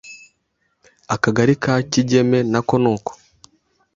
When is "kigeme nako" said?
1.91-2.75